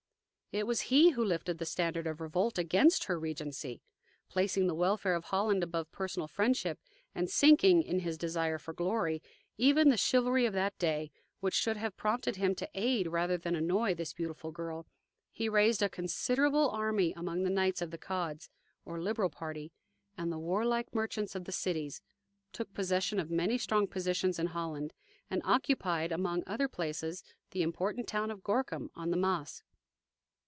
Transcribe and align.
It 0.53 0.67
was 0.67 0.81
he 0.91 1.11
who 1.11 1.23
lifted 1.23 1.59
the 1.59 1.65
standard 1.65 2.05
of 2.05 2.19
revolt 2.19 2.57
against 2.57 3.05
her 3.05 3.17
regency. 3.17 3.81
Placing 4.27 4.67
the 4.67 4.75
welfare 4.75 5.15
of 5.15 5.23
Holland 5.23 5.63
above 5.63 5.89
personal 5.93 6.27
friendship, 6.27 6.77
and 7.15 7.29
sinking, 7.29 7.81
in 7.83 7.99
his 7.99 8.17
desire 8.17 8.57
for 8.57 8.73
glory, 8.73 9.23
even 9.57 9.87
the 9.87 9.95
chivalry 9.95 10.45
of 10.45 10.51
that 10.53 10.77
day, 10.77 11.09
which 11.39 11.53
should 11.53 11.77
have 11.77 11.95
prompted 11.95 12.35
him 12.35 12.53
to 12.55 12.69
aid 12.73 13.07
rather 13.07 13.37
than 13.37 13.55
annoy 13.55 13.93
this 13.95 14.11
beautiful 14.13 14.51
girl, 14.51 14.85
he 15.31 15.47
raised 15.47 15.81
a 15.81 15.87
considerable 15.87 16.69
army 16.69 17.13
among 17.13 17.43
the 17.43 17.49
knights 17.49 17.81
of 17.81 17.89
the 17.91 17.97
Cods, 17.97 18.49
or 18.83 18.99
liberal 18.99 19.29
party, 19.29 19.71
and 20.17 20.33
the 20.33 20.37
warlike 20.37 20.93
merchants 20.93 21.33
of 21.33 21.45
the 21.45 21.53
cities, 21.53 22.01
took 22.51 22.73
possession 22.73 23.21
of 23.21 23.31
many 23.31 23.57
strong 23.57 23.87
positions 23.87 24.37
in 24.37 24.47
Holland, 24.47 24.91
and 25.29 25.41
occupied, 25.45 26.11
among 26.11 26.43
other 26.45 26.67
places, 26.67 27.23
the 27.51 27.61
important 27.61 28.05
town 28.05 28.29
of 28.29 28.43
Gorkum 28.43 28.89
on 28.95 29.11
the 29.11 29.17
Maas. 29.17 29.63